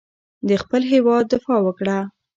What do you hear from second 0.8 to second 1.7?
هېواد دفاع